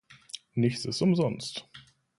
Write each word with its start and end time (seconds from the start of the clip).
Nichts 0.55 0.85
ist 0.85 0.99
umsonst. 1.03 1.69